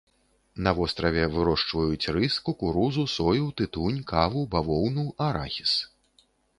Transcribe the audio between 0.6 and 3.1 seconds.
На востраве вырошчваюць рыс, кукурузу,